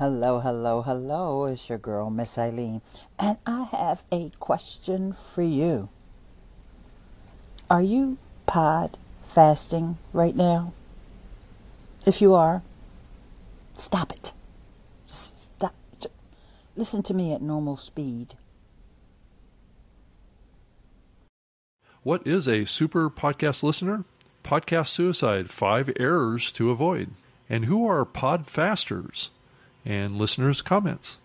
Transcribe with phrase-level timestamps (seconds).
[0.00, 1.44] Hello, hello, hello.
[1.44, 2.80] It's your girl, Miss Eileen.
[3.18, 5.90] And I have a question for you.
[7.68, 8.16] Are you
[8.46, 10.72] pod fasting right now?
[12.06, 12.62] If you are,
[13.74, 14.32] stop it.
[15.06, 15.74] Stop.
[16.76, 18.36] Listen to me at normal speed.
[22.02, 24.04] What is a super podcast listener?
[24.42, 27.10] Podcast suicide, five errors to avoid.
[27.50, 29.28] And who are podfasters?
[29.84, 31.16] And listeners' comments.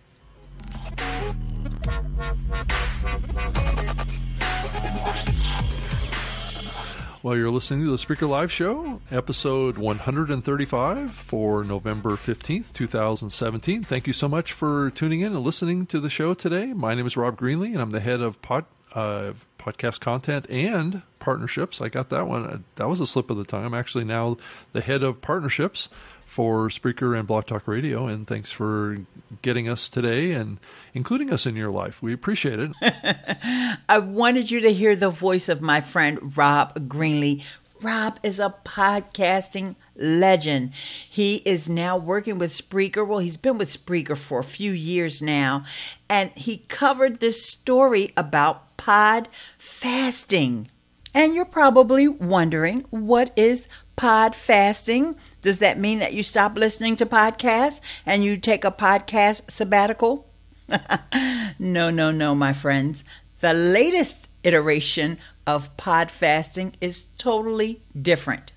[7.25, 13.83] Well, you're listening to the Spreaker Live Show, episode 135 for November 15th, 2017.
[13.83, 16.67] Thank you so much for tuning in and listening to the show today.
[16.67, 21.01] My name is Rob Greenlee, and I'm the head of pod, uh, podcast content and
[21.17, 21.81] partnerships.
[21.81, 22.63] I got that one.
[22.75, 23.65] That was a slip of the tongue.
[23.65, 24.37] I'm actually now
[24.73, 25.89] the head of partnerships
[26.25, 28.11] for Spreaker and BlogTalkRadio.
[28.11, 28.97] And thanks for
[29.41, 30.59] getting us today and
[30.93, 32.01] including us in your life.
[32.01, 32.71] We appreciate it.
[33.89, 37.43] I wanted you to hear the voice of my friend Rob Greenlee.
[37.81, 40.73] Rob is a podcasting legend.
[40.73, 43.05] He is now working with Spreaker.
[43.05, 45.65] Well, he's been with Spreaker for a few years now,
[46.09, 50.69] and he covered this story about pod fasting.
[51.15, 55.15] And you're probably wondering what is pod fasting?
[55.41, 60.27] Does that mean that you stop listening to podcasts and you take a podcast sabbatical?
[61.57, 63.05] no, no, no, my friends.
[63.39, 65.17] The latest iteration
[65.47, 68.51] of pod fasting is totally different.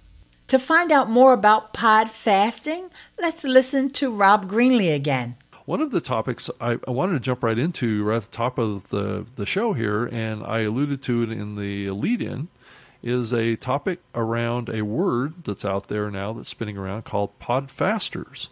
[0.48, 5.36] To find out more about pod fasting, let's listen to Rob Greenlee again.
[5.68, 8.56] One of the topics I, I, wanted to jump right into right at the top
[8.56, 12.48] of the, the show here, and I alluded to it in the lead in,
[13.02, 18.48] is a topic around a word that's out there now that's spinning around called podfasters.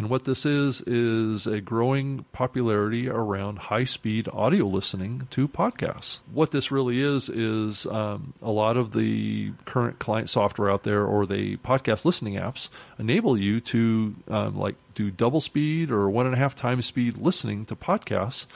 [0.00, 6.20] And what this is, is a growing popularity around high speed audio listening to podcasts.
[6.32, 11.04] What this really is, is um, a lot of the current client software out there
[11.04, 16.24] or the podcast listening apps enable you to um, like do double speed or one
[16.24, 18.46] and a half times speed listening to podcasts.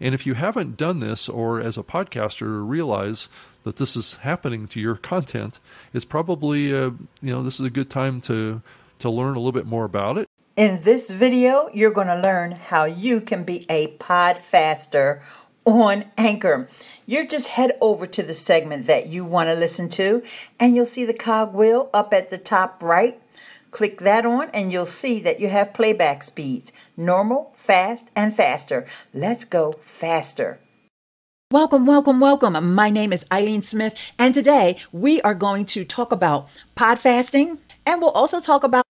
[0.00, 3.28] And if you haven't done this or as a podcaster realize
[3.64, 5.60] that this is happening to your content,
[5.92, 8.62] it's probably, uh, you know, this is a good time to,
[9.00, 10.30] to learn a little bit more about it.
[10.56, 15.20] In this video, you're going to learn how you can be a pod faster
[15.64, 16.68] on Anchor.
[17.06, 20.22] You just head over to the segment that you want to listen to,
[20.60, 23.20] and you'll see the cogwheel up at the top right.
[23.72, 28.86] Click that on, and you'll see that you have playback speeds normal, fast, and faster.
[29.12, 30.60] Let's go faster.
[31.50, 32.74] Welcome, welcome, welcome.
[32.76, 38.00] My name is Eileen Smith, and today we are going to talk about podfasting, and
[38.00, 38.84] we'll also talk about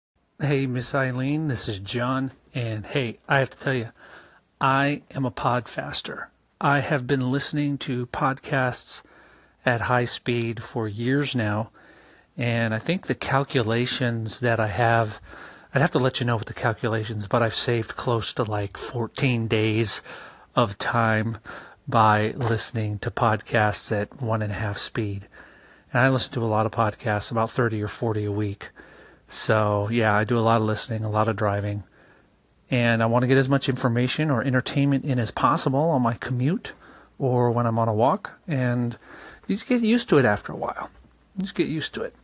[0.43, 3.91] Hey, Miss Eileen, this is John, and hey, I have to tell you,
[4.59, 6.29] I am a podfaster.
[6.59, 9.03] I have been listening to podcasts
[9.67, 11.69] at high speed for years now,
[12.39, 15.21] and I think the calculations that I have,
[15.75, 18.79] I'd have to let you know what the calculations, but I've saved close to like
[18.79, 20.01] 14 days
[20.57, 21.37] of time
[21.87, 25.29] by listening to podcasts at one and a half speed.
[25.93, 28.71] And I listen to a lot of podcasts, about 30 or 40 a week.
[29.31, 31.85] So, yeah, I do a lot of listening, a lot of driving.
[32.69, 36.15] And I want to get as much information or entertainment in as possible on my
[36.15, 36.73] commute
[37.17, 38.33] or when I'm on a walk.
[38.49, 38.99] And
[39.47, 40.91] you just get used to it after a while.
[41.37, 42.17] You just get used to it.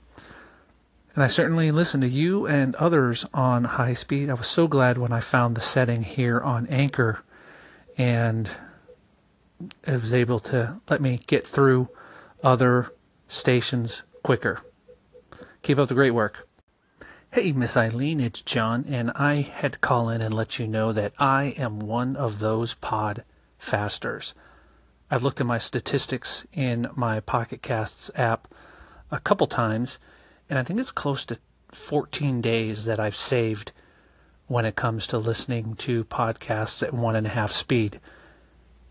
[1.15, 4.29] And I certainly listen to you and others on high speed.
[4.29, 7.23] I was so glad when I found the setting here on Anchor
[7.97, 8.51] and
[9.87, 11.89] it was able to let me get through
[12.43, 12.93] other
[13.29, 14.61] stations quicker.
[15.63, 16.46] Keep up the great work.
[17.37, 20.91] Hey, Miss Eileen, it's John, and I had to call in and let you know
[20.93, 23.25] that I am one of those pod
[23.59, 24.35] fasters.
[25.11, 28.49] I've looked at my statistics in my Pocket Casts app
[29.11, 29.99] a couple times,
[30.49, 31.39] and I think it's close to
[31.73, 33.73] 14 days that I've saved
[34.47, 38.01] when it comes to listening to podcasts at one and a half speed.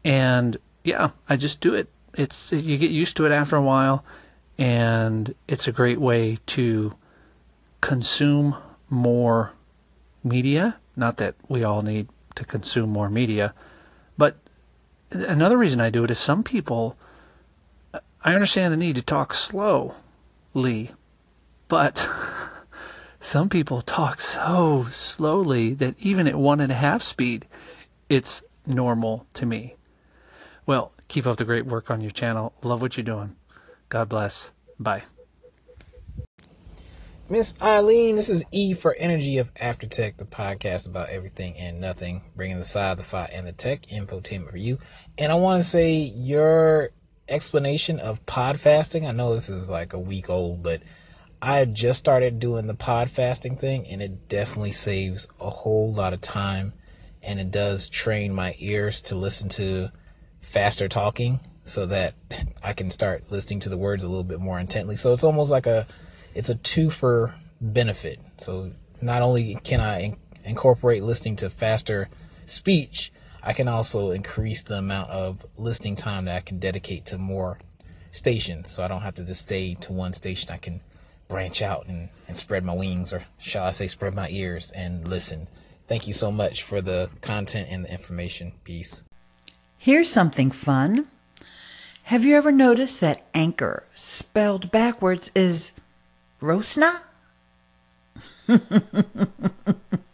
[0.03, 1.89] And yeah, I just do it.
[2.13, 4.05] It's you get used to it after a while,
[4.55, 6.93] and it's a great way to
[7.85, 8.55] consume
[8.89, 9.53] more
[10.23, 10.77] media.
[10.95, 13.53] Not that we all need to consume more media,
[14.17, 14.37] but
[15.11, 16.97] another reason I do it is some people,
[18.23, 20.91] I understand the need to talk slowly,
[21.67, 22.09] but
[23.19, 27.45] some people talk so slowly that even at one and a half speed,
[28.09, 29.75] it's normal to me.
[30.65, 32.53] Well, keep up the great work on your channel.
[32.63, 33.35] Love what you're doing.
[33.89, 34.49] God bless.
[34.79, 35.03] Bye.
[37.27, 41.81] Miss Eileen, this is E for Energy of After Tech, the podcast about everything and
[41.81, 44.77] nothing, bringing the side, the fight, and the tech infotainment for you.
[45.17, 46.91] And I want to say your
[47.27, 49.07] explanation of pod fasting.
[49.07, 50.83] I know this is like a week old, but
[51.41, 56.13] I just started doing the pod fasting thing, and it definitely saves a whole lot
[56.13, 56.73] of time,
[57.23, 59.91] and it does train my ears to listen to
[60.41, 62.13] faster talking, so that
[62.63, 64.95] I can start listening to the words a little bit more intently.
[64.95, 65.87] So it's almost like a
[66.35, 68.19] it's a two for benefit.
[68.37, 68.71] So
[69.01, 72.09] not only can I in- incorporate listening to faster
[72.45, 73.11] speech,
[73.41, 77.57] I can also increase the amount of listening time that I can dedicate to more
[78.11, 78.69] stations.
[78.69, 80.51] So I don't have to just stay to one station.
[80.51, 80.81] I can
[81.27, 85.07] branch out and, and spread my wings, or shall I say, spread my ears and
[85.07, 85.47] listen.
[85.87, 88.53] Thank you so much for the content and the information.
[88.63, 89.03] Peace.
[89.77, 91.07] Here's something fun.
[92.03, 95.73] Have you ever noticed that anchor spelled backwards is
[96.41, 97.01] Rosna?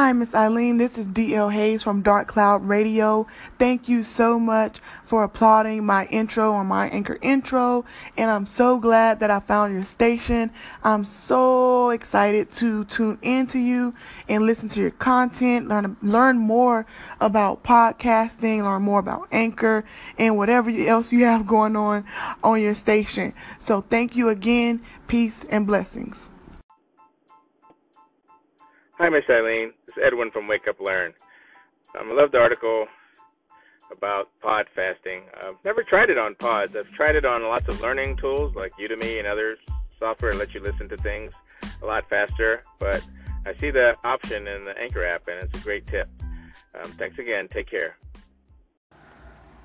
[0.00, 0.78] Hi, Miss Eileen.
[0.78, 3.26] This is DL Hayes from Dark Cloud Radio.
[3.58, 7.84] Thank you so much for applauding my intro on my anchor intro.
[8.16, 10.52] And I'm so glad that I found your station.
[10.82, 13.92] I'm so excited to tune into you
[14.26, 16.86] and listen to your content, learn, learn more
[17.20, 19.84] about podcasting, learn more about anchor
[20.16, 22.06] and whatever else you have going on
[22.42, 23.34] on your station.
[23.58, 24.80] So thank you again.
[25.08, 26.29] Peace and blessings.
[29.00, 29.72] Hi, Miss Eileen.
[29.86, 31.14] This is Edwin from Wake Up Learn.
[31.98, 32.84] Um, I love the article
[33.90, 35.22] about pod fasting.
[35.42, 36.76] I've never tried it on pods.
[36.78, 39.56] I've tried it on lots of learning tools like Udemy and other
[39.98, 41.32] software that let you listen to things
[41.82, 42.62] a lot faster.
[42.78, 43.02] But
[43.46, 46.06] I see the option in the Anchor app, and it's a great tip.
[46.74, 47.48] Um, thanks again.
[47.50, 47.96] Take care.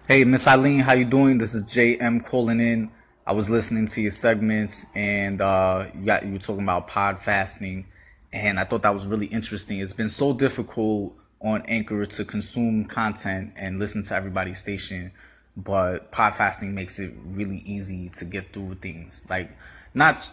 [0.07, 1.39] Hey, Miss Eileen, how you doing?
[1.39, 2.89] This is JM calling in.
[3.27, 7.19] I was listening to your segments, and uh, you got you were talking about pod
[7.19, 7.87] fasting
[8.35, 9.79] and I thought that was really interesting.
[9.79, 15.13] It's been so difficult on Anchor to consume content and listen to everybody's station,
[15.55, 19.25] but podfasting makes it really easy to get through things.
[19.29, 19.51] Like
[19.93, 20.29] not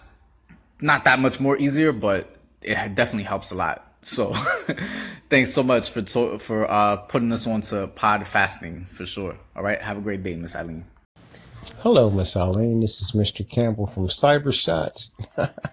[0.80, 3.86] not that much more easier, but it definitely helps a lot.
[4.02, 4.34] So
[5.30, 9.38] thanks so much for to- for uh, putting us on to pod fasting for sure.
[9.54, 10.86] All right, have a great day, Miss Eileen.
[11.78, 12.80] Hello, Miss Eileen.
[12.80, 13.48] This is Mr.
[13.48, 15.14] Campbell from Cyber Shots.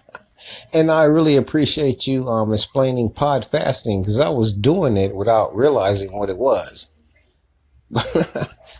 [0.72, 5.54] and I really appreciate you um, explaining pod fasting because I was doing it without
[5.54, 6.90] realizing what it was.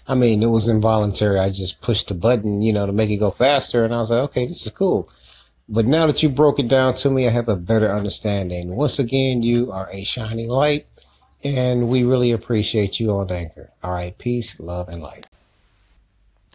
[0.07, 1.39] I mean, it was involuntary.
[1.39, 4.11] I just pushed the button, you know, to make it go faster, and I was
[4.11, 5.09] like, okay, this is cool.
[5.69, 8.75] But now that you broke it down to me, I have a better understanding.
[8.75, 10.87] Once again, you are a shining light,
[11.45, 13.71] and we really appreciate you on Anchor.
[13.83, 15.27] All right, peace, love, and light.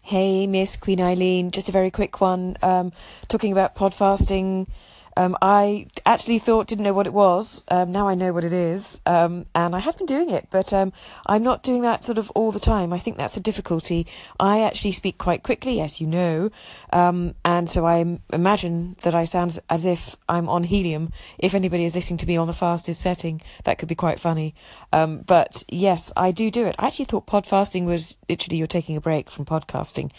[0.03, 1.49] Hey, Miss Queen Eileen.
[1.49, 2.57] Just a very quick one.
[2.61, 2.91] Um,
[3.27, 4.67] talking about pod fasting.
[5.17, 7.63] Um, I actually thought, didn't know what it was.
[7.69, 8.99] Um, now I know what it is.
[9.05, 10.91] Um, and I have been doing it, but um,
[11.25, 12.91] I'm not doing that sort of all the time.
[12.91, 14.07] I think that's the difficulty.
[14.39, 16.49] I actually speak quite quickly, as you know.
[16.91, 21.11] Um, and so I imagine that I sound as if I'm on helium.
[21.39, 24.53] If anybody is listening to me on the fastest setting, that could be quite funny.
[24.91, 26.75] Um, but yes, I do do it.
[26.77, 30.11] I actually thought pod fasting was literally you're taking a break from podcasting,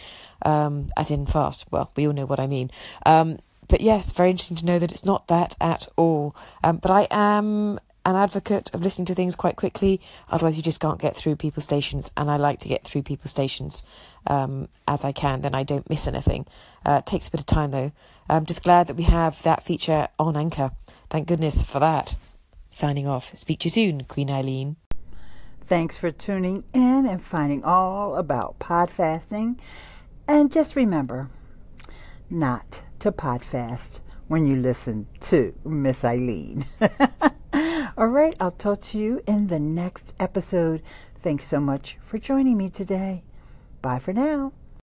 [0.43, 1.67] as in fast.
[1.71, 2.71] Well, we all know what I mean
[3.69, 6.35] but yes, very interesting to know that it's not that at all.
[6.63, 10.79] Um, but I am an advocate of listening to things quite quickly, otherwise, you just
[10.79, 12.13] can't get through people's stations.
[12.17, 13.83] And I like to get through people's stations
[14.29, 16.47] um, as I can, then I don't miss anything.
[16.85, 17.91] Uh, it takes a bit of time though.
[18.29, 20.71] I'm just glad that we have that feature on Anchor.
[21.11, 22.15] Thank goodness for that.
[22.71, 23.37] Signing off.
[23.37, 24.77] Speak to you soon, Queen Eileen.
[25.65, 29.59] Thanks for tuning in and finding all about podfasting.
[30.29, 31.29] And just remember,
[32.31, 36.67] not to Podfast when you listen to Miss Eileen.
[37.97, 40.83] All right, I'll talk to you in the next episode.
[41.23, 43.23] Thanks so much for joining me today.
[43.83, 44.53] Bye for now.